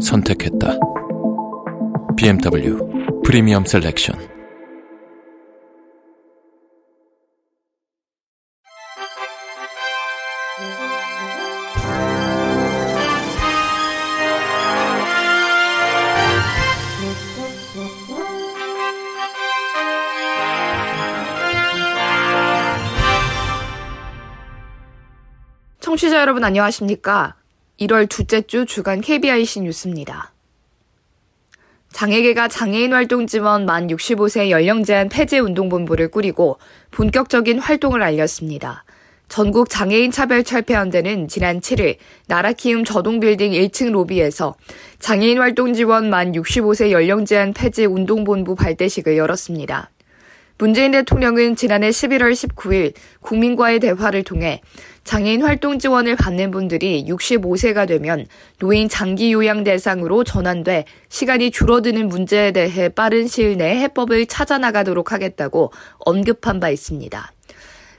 선택했다. 0.00 0.78
BMW 2.16 2.78
프리미엄 3.24 3.64
셀렉션 3.64 4.18
청취자 25.80 26.20
여러분 26.20 26.44
안녕하십니까? 26.44 27.39
1월 27.80 28.08
둘째 28.10 28.42
주 28.42 28.66
주간 28.66 29.00
KBIC 29.00 29.62
뉴스입니다. 29.62 30.32
장애계가 31.92 32.48
장애인 32.48 32.92
활동 32.92 33.26
지원 33.26 33.64
만 33.64 33.88
65세 33.88 34.50
연령 34.50 34.84
제한 34.84 35.08
폐지 35.08 35.38
운동본부를 35.38 36.10
꾸리고 36.10 36.58
본격적인 36.90 37.58
활동을 37.58 38.02
알렸습니다. 38.02 38.84
전국 39.28 39.70
장애인 39.70 40.10
차별 40.10 40.44
철폐연대는 40.44 41.28
지난 41.28 41.60
7일 41.60 41.96
나라키움 42.26 42.84
저동빌딩 42.84 43.52
1층 43.52 43.92
로비에서 43.92 44.56
장애인 44.98 45.38
활동 45.38 45.72
지원 45.72 46.10
만 46.10 46.32
65세 46.32 46.90
연령 46.90 47.24
제한 47.24 47.54
폐지 47.54 47.86
운동본부 47.86 48.56
발대식을 48.56 49.16
열었습니다. 49.16 49.90
문재인 50.58 50.90
대통령은 50.90 51.56
지난해 51.56 51.88
11월 51.88 52.32
19일 52.32 52.92
국민과의 53.22 53.80
대화를 53.80 54.24
통해 54.24 54.60
장애인 55.10 55.42
활동 55.42 55.80
지원을 55.80 56.14
받는 56.14 56.52
분들이 56.52 57.04
65세가 57.04 57.88
되면 57.88 58.26
노인 58.60 58.88
장기 58.88 59.32
요양 59.32 59.64
대상으로 59.64 60.22
전환돼 60.22 60.84
시간이 61.08 61.50
줄어드는 61.50 62.06
문제에 62.06 62.52
대해 62.52 62.88
빠른 62.88 63.26
시일 63.26 63.56
내에 63.56 63.80
해법을 63.80 64.26
찾아 64.26 64.58
나가도록 64.58 65.10
하겠다고 65.10 65.72
언급한 65.98 66.60
바 66.60 66.68
있습니다. 66.68 67.32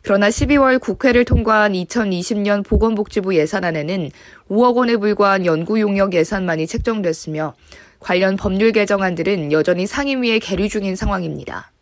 그러나 0.03 0.29
12월 0.29 0.79
국회를 0.79 1.25
통과한 1.25 1.73
2020년 1.73 2.65
보건복지부 2.65 3.35
예산안에는 3.35 4.09
5억 4.49 4.77
원에 4.77 4.95
불과한 4.95 5.45
연구 5.45 5.81
용역 5.81 6.13
예산만이 6.13 6.65
책정됐으며 6.65 7.55
관련 7.99 8.37
법률 8.37 8.71
개정안들은 8.71 9.51
여전히 9.51 9.85
상임위에 9.85 10.39
계류 10.39 10.69
중인 10.69 10.95
상황입니다. 10.95 11.73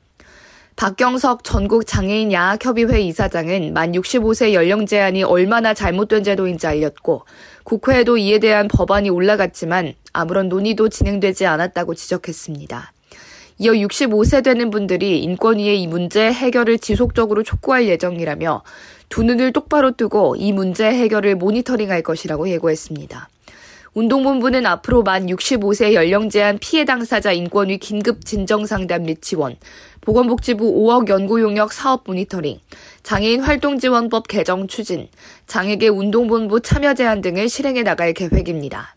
박경석 0.80 1.44
전국 1.44 1.86
장애인 1.86 2.32
야학협의회 2.32 3.02
이사장은 3.02 3.74
만 3.74 3.92
65세 3.92 4.54
연령 4.54 4.86
제한이 4.86 5.24
얼마나 5.24 5.74
잘못된 5.74 6.24
제도인지 6.24 6.68
알렸고 6.68 7.26
국회에도 7.66 8.18
이에 8.18 8.40
대한 8.40 8.70
법안이 8.70 9.10
올라갔지만 9.10 9.94
아무런 10.14 10.48
논의도 10.48 10.88
진행되지 10.88 11.46
않았다고 11.48 11.96
지적했습니다. 11.96 12.94
이어 13.58 13.74
65세 13.74 14.42
되는 14.42 14.70
분들이 14.70 15.22
인권위의 15.22 15.82
이 15.82 15.88
문제 15.88 16.32
해결을 16.32 16.80
지속적으로 16.80 17.44
촉구할 17.44 17.90
예정이라며 17.90 18.64
두 19.10 19.24
눈을 19.24 19.52
똑바로 19.52 19.92
뜨고 19.92 20.38
이 20.38 20.54
문제 20.54 20.86
해결을 20.86 21.36
모니터링할 21.36 22.04
것이라고 22.04 22.48
예고했습니다. 22.48 23.28
운동본부는 24.00 24.66
앞으로 24.66 25.04
만 25.04 25.26
65세 25.26 25.94
연령 25.94 26.30
제한 26.30 26.58
피해 26.60 26.86
당사자 26.86 27.34
인권위 27.34 27.80
긴급 27.80 28.24
진정 28.24 28.66
상담 28.66 29.04
및 29.04 29.22
지원, 29.22 29.58
보건복지부 30.00 30.64
5억 30.64 31.10
연구 31.10 31.42
용역 31.42 31.74
사업 31.74 32.04
모니터링, 32.08 32.60
장애인 33.04 33.42
활동 33.42 33.78
지원법 33.78 34.30
개정 34.30 34.68
추진, 34.68 35.10
장애계 35.48 35.90
운동본부 35.90 36.62
참여 36.62 36.94
제한 36.94 37.20
등을 37.20 37.50
실행해 37.50 37.84
나갈 37.84 38.14
계획입니다. 38.14 38.96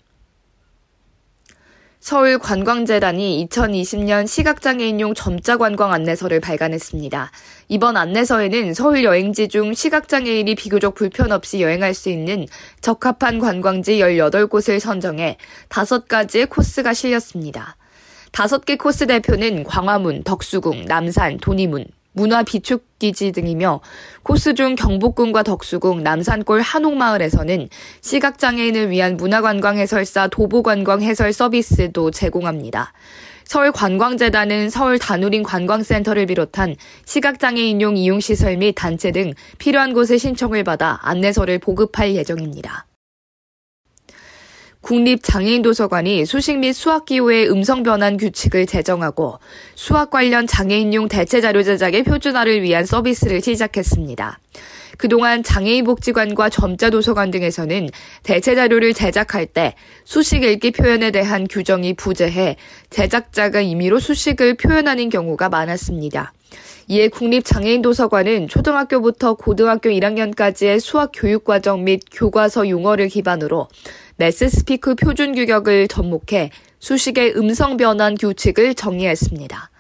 서울관광재단이 2.03 3.47
2020년 3.49 4.27
시각장애인용 4.27 5.15
점자 5.15 5.57
관광 5.57 5.93
안내서를 5.93 6.41
발간했습니다. 6.41 7.31
이번 7.69 7.97
안내서에는 7.97 8.75
서울 8.75 9.05
여행지 9.05 9.47
중 9.47 9.73
시각장애인이 9.73 10.57
비교적 10.57 10.97
불편 10.97 11.31
없이 11.31 11.63
여행할 11.63 11.95
수 11.95 12.11
있는 12.11 12.49
적합한 12.81 13.39
관광지 13.39 13.99
18곳을 13.99 14.81
선정해 14.81 15.37
5가지의 15.69 16.51
코스가 16.51 16.93
실렸습니다. 16.93 17.77
5개 18.33 18.79
코스 18.79 19.07
대표는 19.07 19.63
광화문, 19.63 20.25
덕수궁, 20.25 20.87
남산, 20.87 21.37
도니문, 21.37 21.85
문화 22.13 22.43
비축기지 22.43 23.33
등이며 23.33 23.81
코스 24.23 24.55
중 24.55 24.75
경복궁과 24.75 25.43
덕수궁, 25.43 26.03
남산골 26.03 26.61
한옥마을에서는 26.61 27.69
시각장애인을 28.01 28.91
위한 28.91 29.17
문화관광 29.17 29.79
해설사 29.79 30.29
도보관광 30.29 31.03
해설 31.03 31.33
서비스도 31.33 32.11
제공합니다. 32.11 32.93
서울관광재단은 33.45 34.71
서울 34.71 34.99
다누린 34.99 35.43
관광센터를 35.43 36.27
비롯한 36.27 36.77
시각장애인용 37.05 37.97
이용시설 37.97 38.57
및 38.57 38.73
단체 38.73 39.11
등 39.11 39.35
필요한 39.59 39.93
곳에 39.93 40.17
신청을 40.17 40.65
받아 40.65 40.99
안내서를 41.03 41.59
보급할 41.59 42.15
예정입니다. 42.15 42.87
국립장애인도서관이 44.83 46.27
수식 46.27 46.59
및 46.59 46.73
수학 46.73 47.07
기호의 47.07 47.51
음성 47.51 47.83
변환 47.83 48.17
규칙을 48.17 48.67
제정하고 48.67 49.39
수학 49.75 50.11
관련 50.11 50.47
장애인용 50.47 51.09
대체 51.09 51.41
자료 51.41 51.63
제작의 51.63 52.03
표준화를 52.03 52.63
위한 52.63 52.85
서비스를 52.85 53.41
시작했습니다. 53.41 54.39
그동안 54.99 55.43
장애인복지관과 55.43 56.51
점자도서관 56.51 57.31
등에서는 57.31 57.89
대체 58.23 58.55
자료를 58.55 58.93
제작할 58.93 59.47
때 59.47 59.75
수식 60.05 60.43
읽기 60.43 60.73
표현에 60.73 61.11
대한 61.11 61.47
규정이 61.49 61.95
부재해 61.95 62.57
제작자가 62.91 63.61
임의로 63.61 63.99
수식을 63.99 64.57
표현하는 64.57 65.09
경우가 65.09 65.49
많았습니다. 65.49 66.33
이에 66.89 67.09
국립장애인도서관은 67.09 68.49
초등학교부터 68.49 69.35
고등학교 69.35 69.89
1학년까지의 69.89 70.81
수학 70.81 71.13
교육과정 71.15 71.85
및 71.85 72.03
교과서 72.13 72.69
용어를 72.69 73.09
기반으로 73.09 73.69
메스스피크 74.17 74.95
표준 74.97 75.35
규격을 75.35 75.89
접목해 75.89 76.51
수식의 76.79 77.37
음성 77.37 77.77
변환 77.77 78.17
규칙을 78.17 78.75
정의했습니다. 78.75 79.71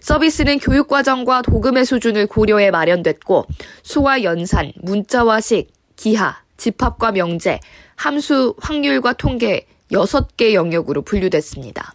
서비스는 0.00 0.58
교육과정과 0.58 1.42
도금의 1.42 1.84
수준을 1.84 2.26
고려해 2.26 2.70
마련됐고 2.70 3.46
수와 3.82 4.22
연산, 4.22 4.72
문자와 4.76 5.40
식, 5.40 5.68
기하, 5.96 6.40
집합과 6.56 7.12
명제, 7.12 7.60
함수, 7.96 8.54
확률과 8.60 9.14
통계 9.14 9.66
6개 9.90 10.54
영역으로 10.54 11.02
분류됐습니다. 11.02 11.94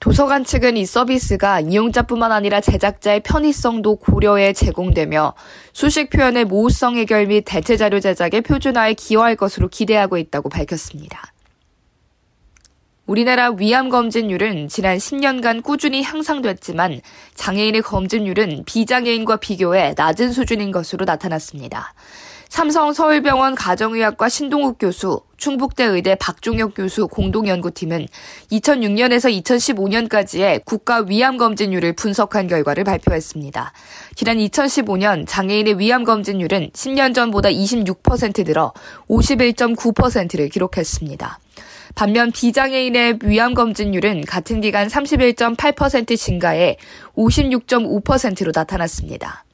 도서관 0.00 0.44
측은 0.44 0.76
이 0.76 0.84
서비스가 0.84 1.60
이용자뿐만 1.60 2.30
아니라 2.30 2.60
제작자의 2.60 3.20
편의성도 3.20 3.96
고려해 3.96 4.52
제공되며 4.52 5.34
수식 5.72 6.10
표현의 6.10 6.44
모호성 6.44 6.96
해결 6.96 7.26
및 7.26 7.44
대체 7.46 7.76
자료 7.76 7.98
제작의 7.98 8.42
표준화에 8.42 8.94
기여할 8.94 9.36
것으로 9.36 9.68
기대하고 9.68 10.18
있다고 10.18 10.48
밝혔습니다. 10.48 11.32
우리나라 13.06 13.50
위암 13.50 13.88
검진율은 13.88 14.68
지난 14.68 14.98
10년간 14.98 15.62
꾸준히 15.62 16.02
향상됐지만 16.02 17.00
장애인의 17.34 17.82
검진율은 17.82 18.64
비장애인과 18.66 19.36
비교해 19.36 19.94
낮은 19.96 20.32
수준인 20.32 20.72
것으로 20.72 21.04
나타났습니다. 21.04 21.94
삼성 22.56 22.94
서울병원 22.94 23.54
가정의학과 23.54 24.30
신동욱 24.30 24.78
교수, 24.80 25.20
충북대 25.36 25.84
의대 25.84 26.14
박종혁 26.14 26.72
교수 26.74 27.06
공동연구팀은 27.06 28.06
2006년에서 28.50 29.42
2015년까지의 29.44 30.64
국가 30.64 31.04
위암 31.06 31.36
검진율을 31.36 31.92
분석한 31.92 32.46
결과를 32.46 32.84
발표했습니다. 32.84 33.74
지난 34.14 34.38
2015년 34.38 35.26
장애인의 35.28 35.78
위암 35.78 36.04
검진율은 36.04 36.70
10년 36.70 37.14
전보다 37.14 37.50
26% 37.50 38.46
늘어 38.46 38.72
51.9%를 39.10 40.48
기록했습니다. 40.48 41.38
반면 41.94 42.32
비장애인의 42.32 43.18
위암 43.22 43.52
검진율은 43.52 44.24
같은 44.24 44.62
기간 44.62 44.88
31.8% 44.88 46.16
증가해 46.16 46.78
56.5%로 47.18 48.52
나타났습니다. 48.54 49.45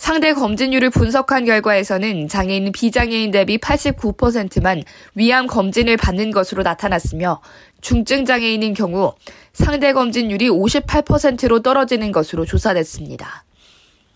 상대 0.00 0.32
검진율을 0.32 0.88
분석한 0.88 1.44
결과에서는 1.44 2.26
장애인 2.26 2.72
비장애인 2.72 3.32
대비 3.32 3.58
89%만 3.58 4.82
위암 5.14 5.46
검진을 5.46 5.98
받는 5.98 6.30
것으로 6.30 6.62
나타났으며 6.62 7.42
중증 7.82 8.24
장애인인 8.24 8.72
경우 8.72 9.12
상대 9.52 9.92
검진율이 9.92 10.48
58%로 10.48 11.60
떨어지는 11.60 12.12
것으로 12.12 12.46
조사됐습니다. 12.46 13.44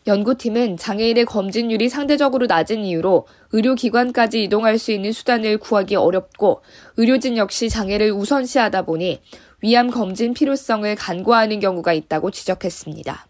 연구팀은 0.06 0.78
장애인의 0.78 1.26
검진율이 1.26 1.90
상대적으로 1.90 2.46
낮은 2.46 2.82
이유로 2.82 3.26
의료기관까지 3.52 4.42
이동할 4.42 4.78
수 4.78 4.90
있는 4.90 5.12
수단을 5.12 5.58
구하기 5.58 5.96
어렵고 5.96 6.62
의료진 6.96 7.36
역시 7.36 7.68
장애를 7.68 8.10
우선시하다 8.10 8.86
보니 8.86 9.20
위암 9.60 9.90
검진 9.90 10.32
필요성을 10.32 10.94
간과하는 10.94 11.60
경우가 11.60 11.92
있다고 11.92 12.30
지적했습니다. 12.30 13.26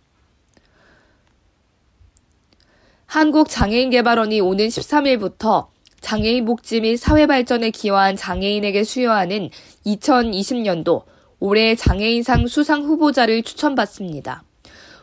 한국장애인개발원이 3.14 4.40
오는 4.40 4.66
13일부터 4.66 5.68
장애인 6.00 6.44
복지 6.46 6.80
및 6.80 6.96
사회 6.96 7.26
발전에 7.26 7.70
기여한 7.70 8.16
장애인에게 8.16 8.82
수여하는 8.82 9.50
2020년도 9.86 11.04
올해 11.38 11.76
장애인상 11.76 12.48
수상 12.48 12.82
후보자를 12.82 13.44
추천받습니다. 13.44 14.42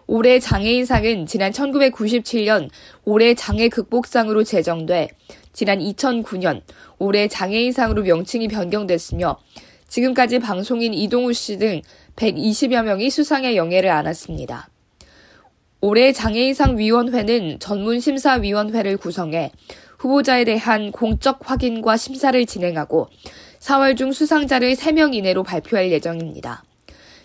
올해 0.07 0.39
장애인상은 0.39 1.25
지난 1.25 1.53
1997년 1.53 2.69
올해 3.05 3.33
장애 3.33 3.69
극복상으로 3.69 4.43
제정돼 4.43 5.07
지난 5.53 5.79
2009년 5.79 6.63
올해 6.99 7.29
장애인상으로 7.29 8.03
명칭이 8.03 8.49
변경됐으며 8.49 9.37
지금까지 9.87 10.39
방송인 10.39 10.93
이동우 10.93 11.31
씨 11.31 11.57
등 11.57 11.81
120여 12.17 12.83
명이 12.83 13.09
수상의 13.09 13.55
영예를 13.55 13.89
안았습니다. 13.89 14.70
올해 15.83 16.13
장애인상 16.13 16.77
위원회는 16.77 17.57
전문심사위원회를 17.59 18.97
구성해 18.97 19.51
후보자에 19.97 20.43
대한 20.43 20.91
공적 20.91 21.39
확인과 21.41 21.97
심사를 21.97 22.45
진행하고 22.45 23.09
4월 23.59 23.97
중 23.97 24.11
수상자를 24.11 24.75
3명 24.75 25.15
이내로 25.15 25.41
발표할 25.41 25.91
예정입니다. 25.91 26.63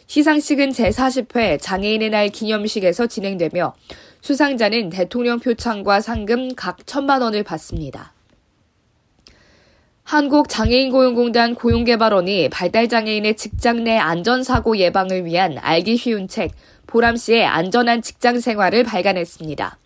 시상식은 0.06 0.70
제40회 0.70 1.60
장애인의 1.60 2.08
날 2.08 2.30
기념식에서 2.30 3.06
진행되며 3.08 3.74
수상자는 4.22 4.88
대통령 4.88 5.38
표창과 5.38 6.00
상금 6.00 6.54
각 6.54 6.86
천만 6.86 7.20
원을 7.20 7.42
받습니다. 7.42 8.14
한국장애인고용공단 10.04 11.56
고용개발원이 11.56 12.48
발달장애인의 12.50 13.36
직장 13.36 13.82
내 13.82 13.98
안전사고 13.98 14.78
예방을 14.78 15.24
위한 15.24 15.58
알기 15.58 15.96
쉬운 15.96 16.28
책 16.28 16.52
보람 16.96 17.18
씨의 17.18 17.44
안전한 17.44 18.00
직장 18.00 18.40
생활을 18.40 18.82
발간했습니다. 18.82 19.78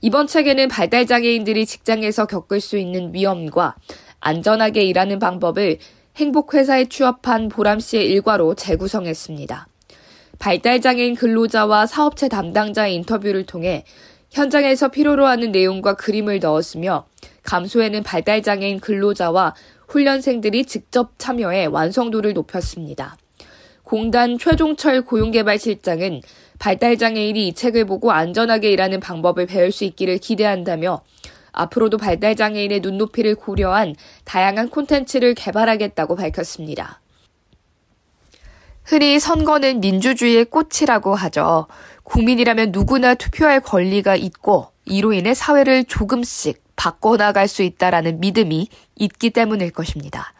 이번 0.00 0.26
책에는 0.26 0.68
발달장애인들이 0.68 1.66
직장에서 1.66 2.24
겪을 2.24 2.62
수 2.62 2.78
있는 2.78 3.12
위험과 3.12 3.74
안전하게 4.20 4.84
일하는 4.84 5.18
방법을 5.18 5.76
행복회사에 6.16 6.86
취업한 6.86 7.50
보람 7.50 7.78
씨의 7.78 8.06
일과로 8.06 8.54
재구성했습니다. 8.54 9.68
발달장애인 10.38 11.16
근로자와 11.16 11.84
사업체 11.84 12.28
담당자의 12.28 12.94
인터뷰를 12.94 13.44
통해 13.44 13.84
현장에서 14.30 14.88
필요로 14.88 15.26
하는 15.26 15.52
내용과 15.52 15.92
그림을 15.96 16.38
넣었으며 16.38 17.06
감소에는 17.42 18.02
발달장애인 18.02 18.80
근로자와 18.80 19.54
훈련생들이 19.88 20.64
직접 20.64 21.18
참여해 21.18 21.66
완성도를 21.66 22.32
높였습니다. 22.32 23.18
공단 23.86 24.36
최종철 24.36 25.02
고용개발실장은 25.02 26.20
발달장애인이 26.58 27.46
이 27.46 27.52
책을 27.54 27.84
보고 27.84 28.10
안전하게 28.10 28.72
일하는 28.72 28.98
방법을 28.98 29.46
배울 29.46 29.70
수 29.70 29.84
있기를 29.84 30.18
기대한다며 30.18 31.02
앞으로도 31.52 31.96
발달장애인의 31.96 32.80
눈높이를 32.80 33.36
고려한 33.36 33.94
다양한 34.24 34.70
콘텐츠를 34.70 35.34
개발하겠다고 35.34 36.16
밝혔습니다. 36.16 37.00
흔히 38.82 39.20
선거는 39.20 39.78
민주주의의 39.78 40.46
꽃이라고 40.46 41.14
하죠. 41.14 41.68
국민이라면 42.02 42.72
누구나 42.72 43.14
투표할 43.14 43.60
권리가 43.60 44.16
있고 44.16 44.66
이로 44.84 45.12
인해 45.12 45.32
사회를 45.32 45.84
조금씩 45.84 46.60
바꿔나갈 46.74 47.46
수 47.46 47.62
있다라는 47.62 48.18
믿음이 48.18 48.68
있기 48.96 49.30
때문일 49.30 49.70
것입니다. 49.70 50.32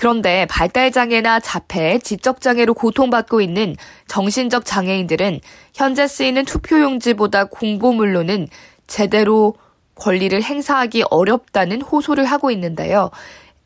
그런데 0.00 0.46
발달장애나 0.46 1.40
자폐, 1.40 1.98
지적장애로 1.98 2.72
고통받고 2.72 3.42
있는 3.42 3.76
정신적 4.08 4.64
장애인들은 4.64 5.40
현재 5.74 6.06
쓰이는 6.08 6.46
투표용지보다 6.46 7.44
공보물로는 7.44 8.48
제대로 8.86 9.56
권리를 9.96 10.42
행사하기 10.42 11.04
어렵다는 11.10 11.82
호소를 11.82 12.24
하고 12.24 12.50
있는데요. 12.50 13.10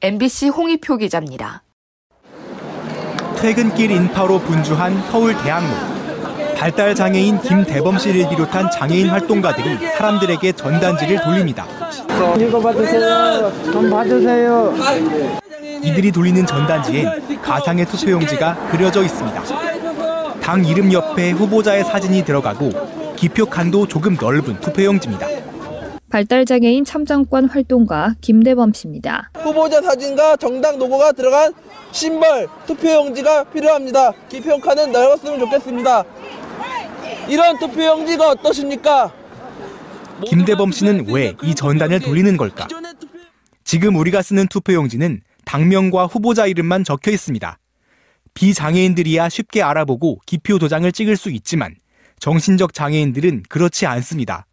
MBC 0.02 0.48
홍희표 0.48 0.96
기자입니다. 0.96 1.62
퇴근길 3.36 3.92
인파로 3.92 4.40
분주한 4.40 5.04
서울 5.12 5.40
대학로. 5.40 5.68
발달 6.56 6.96
장애인 6.96 7.42
김대범 7.42 7.96
씨를 7.96 8.28
비롯한 8.30 8.72
장애인 8.72 9.08
활동가들이 9.08 9.86
사람들에게 9.86 10.50
전단지를 10.50 11.22
돌립니다. 11.22 11.64
이거 12.40 12.58
받으세요. 12.58 13.52
돈 13.70 13.88
받으세요. 13.88 14.74
이들이 15.84 16.12
돌리는 16.12 16.46
전단지엔 16.46 17.40
가상의 17.42 17.86
투표용지가 17.86 18.68
그려져 18.70 19.02
있습니다. 19.02 20.40
당 20.40 20.64
이름 20.64 20.92
옆에 20.92 21.30
후보자의 21.32 21.84
사진이 21.84 22.24
들어가고 22.24 23.14
기표 23.16 23.46
칸도 23.46 23.86
조금 23.86 24.16
넓은 24.20 24.60
투표용지입니다. 24.60 25.26
발달장애인 26.10 26.84
참정권 26.84 27.46
활동가 27.46 28.14
김대범 28.20 28.72
씨입니다. 28.72 29.30
후보자 29.36 29.82
사진과 29.82 30.36
정당 30.36 30.78
로고가 30.78 31.12
들어간 31.12 31.52
심벌 31.92 32.46
투표용지가 32.66 33.44
필요합니다. 33.44 34.12
기표 34.28 34.58
칸은 34.60 34.92
넓었으면 34.92 35.40
좋겠습니다. 35.40 36.04
이런 37.28 37.58
투표용지가 37.58 38.28
어떠십니까? 38.30 39.12
김대범 40.26 40.70
씨는 40.70 41.06
왜 41.08 41.34
이 41.42 41.54
전단을 41.54 41.98
돌리는 42.00 42.36
걸까? 42.36 42.68
지금 43.64 43.96
우리가 43.96 44.22
쓰는 44.22 44.46
투표용지는 44.46 45.20
당명과 45.54 46.06
후보자 46.06 46.48
이름만 46.48 46.82
적혀 46.82 47.12
있습니다. 47.12 47.60
비장애인들이야 48.34 49.28
쉽게 49.28 49.62
알아보고 49.62 50.18
기표 50.26 50.58
도장을 50.58 50.90
찍을 50.90 51.16
수 51.16 51.30
있지만 51.30 51.76
정신적 52.18 52.74
장애인들은 52.74 53.44
그렇지 53.48 53.86
않습니다. 53.86 54.46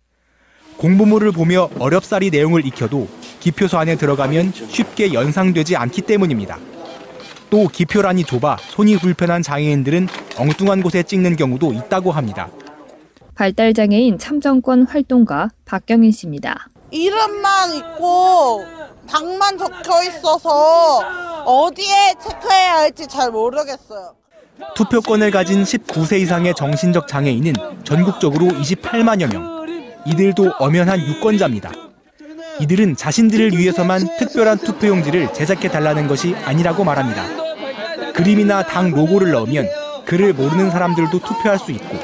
공보물을 0.77 1.31
보며 1.31 1.71
어렵사리 1.79 2.29
내용을 2.29 2.67
익혀도 2.67 3.07
기표소 3.39 3.79
안에 3.79 3.95
들어가면 3.95 4.53
쉽게 4.53 5.11
연상되지 5.13 5.75
않기 5.75 6.03
때문입니다. 6.03 6.59
또 7.49 7.67
기표란이 7.67 8.23
좁아 8.23 8.57
손이 8.57 8.97
불편한 8.97 9.41
장애인들은 9.41 10.07
엉뚱한 10.37 10.83
곳에 10.83 11.01
찍는 11.01 11.35
경우도 11.35 11.73
있다고 11.73 12.11
합니다. 12.11 12.47
발달장애인 13.33 14.19
참정권 14.19 14.83
활동가 14.83 15.49
박경인 15.65 16.11
씨입니다. 16.11 16.67
이름만 16.91 17.73
있고 17.73 18.80
방만 19.11 19.57
적혀 19.57 20.03
있어서 20.03 20.99
어디에 21.45 22.15
체크해야 22.23 22.77
할지 22.77 23.07
잘 23.07 23.31
모르겠어요. 23.31 24.15
투표권을 24.75 25.31
가진 25.31 25.63
19세 25.63 26.19
이상의 26.21 26.53
정신적 26.55 27.07
장애인은 27.07 27.53
전국적으로 27.83 28.47
28만여 28.47 29.31
명. 29.31 29.61
이들도 30.05 30.53
엄연한 30.59 30.99
유권자입니다. 30.99 31.71
이들은 32.59 32.95
자신들을 32.95 33.57
위해서만 33.57 34.07
특별한 34.17 34.59
투표용지를 34.59 35.33
제작해 35.33 35.67
달라는 35.67 36.07
것이 36.07 36.35
아니라고 36.45 36.83
말합니다. 36.83 37.23
그림이나 38.13 38.63
당 38.63 38.91
로고를 38.91 39.31
넣으면 39.31 39.67
그를 40.05 40.33
모르는 40.33 40.69
사람들도 40.69 41.19
투표할 41.19 41.57
수 41.57 41.71
있고 41.71 41.97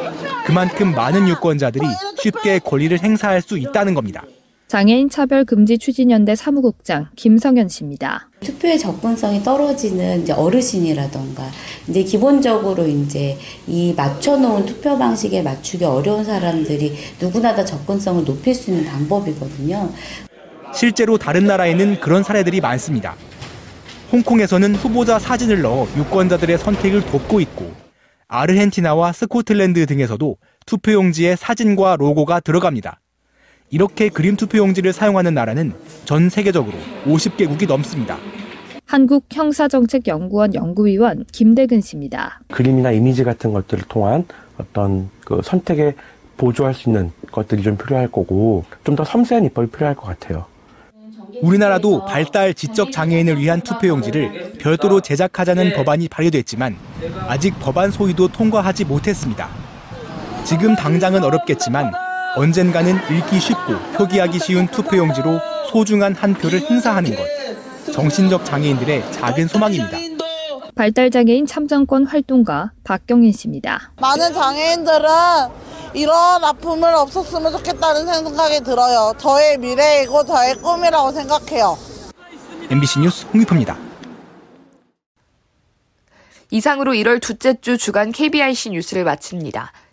그만큼 0.46 0.94
많은 0.94 1.28
유권자들이 1.28 1.86
쉽게 2.22 2.60
권리를 2.60 2.98
행사할 3.04 3.42
수 3.42 3.58
있다는 3.58 3.94
겁니다. 3.94 4.24
장애인 4.68 5.10
차별 5.10 5.46
금지 5.46 5.78
추진연대 5.78 6.36
사무국장 6.36 7.08
김성현 7.16 7.70
씨입니다. 7.70 8.30
투표의 8.42 8.78
접근성이 8.78 9.42
떨어지는 9.42 10.24
이제 10.24 10.34
어르신이라던가 10.34 11.50
이제 11.88 12.04
기본적으로 12.04 12.86
이제 12.86 13.38
이 13.66 13.94
맞춰놓은 13.96 14.66
투표 14.66 14.98
방식에 14.98 15.42
맞추기 15.42 15.86
어려운 15.86 16.26
사람들이 16.26 16.94
누구나 17.18 17.56
다 17.56 17.64
접근성을 17.64 18.26
높일 18.26 18.54
수 18.54 18.72
있는 18.72 18.84
방법이거든요. 18.84 19.90
실제로 20.74 21.18
다른 21.18 21.46
나라에는 21.46 22.02
그런 22.02 22.24
사례들이 22.24 22.60
많습니다. 22.60 23.16
홍콩에서는 24.12 24.76
후보자 24.76 25.18
사진을 25.18 25.62
넣어 25.62 25.88
유권자들의 25.96 26.58
선택을 26.58 27.06
돕고 27.06 27.40
있고 27.40 27.72
아르헨티나와 28.28 29.14
스코틀랜드 29.14 29.86
등에서도 29.86 30.36
투표용지에 30.66 31.38
사진과 31.38 31.96
로고가 31.96 32.42
들어갑니다. 32.42 33.00
이렇게 33.70 34.10
그림 34.10 34.36
투표 34.36 34.60
용지를 34.60 34.94
사용하는 34.94 35.34
나라는 35.34 35.74
전 36.06 36.30
세계적으로 36.30 36.76
50개국이 37.06 37.68
넘습니다. 37.68 38.18
한국형사정책연구원 38.86 40.56
연구위원 40.56 41.26
김대근 41.34 41.82
씨입니다. 41.82 42.40
그림이나 42.50 42.92
이미지 42.92 43.24
같은 43.26 43.52
것들을 43.52 43.84
통한 43.90 44.26
어떤 44.58 45.10
그 45.26 45.42
선택의 45.44 45.96
보조할 46.38 46.74
수 46.74 46.88
있는 46.90 47.12
것들이 47.32 47.62
좀 47.64 47.78
필요할 47.78 48.08
거고 48.10 48.64
좀 48.86 48.96
더 48.96 49.04
섬세한 49.04 49.44
입법이 49.46 49.68
필요할 49.72 49.96
것 49.96 50.06
같아요. 50.06 50.46
우리나라도 51.42 52.06
발달 52.06 52.54
지적 52.54 52.92
장애인을 52.92 53.38
위한 53.40 53.62
투표용지를 53.62 54.54
별도로 54.60 55.02
제작하자는 55.02 55.74
법안이 55.74 56.08
발의됐지만 56.08 56.76
아직 57.28 57.60
법안 57.60 57.92
소위도 57.92 58.30
통과하지 58.30 58.86
못했습니다. 58.86 59.50
지금 60.46 60.76
당장은 60.76 61.24
어렵겠지만 61.24 61.92
언젠가는 62.38 62.96
읽기 63.10 63.40
쉽고 63.40 63.80
표기하기 63.96 64.38
쉬운 64.38 64.68
투표용지로 64.68 65.40
소중한 65.72 66.14
한 66.14 66.36
표를 66.36 66.62
행사하는 66.62 67.16
것. 67.16 67.24
정신적 67.92 68.46
장애인들의 68.46 69.12
작은 69.12 69.48
소망입니다. 69.48 69.98
발달장애인 70.76 71.48
참정권 71.48 72.06
활동가 72.06 72.72
박경인 72.84 73.32
씨입니다. 73.32 73.92
많은 74.00 74.32
장애인들은 74.32 75.10
이런 75.96 76.44
아픔을 76.44 76.94
없었으면 76.94 77.52
좋겠다는 77.54 78.06
생각이 78.06 78.60
들어요. 78.62 79.14
저의 79.18 79.58
미래이고 79.58 80.24
저의 80.26 80.56
꿈이라고 80.58 81.12
생각해요. 81.14 81.76
MBC 82.70 83.00
뉴스 83.00 83.26
홍유표입니다. 83.34 83.76
이상으로 86.52 86.94
1월 86.94 87.20
둘째 87.20 87.60
주 87.60 87.80
주간 87.80 88.12
KBIC 88.12 88.70
뉴스를 88.70 89.04
마칩니다. 89.04 89.74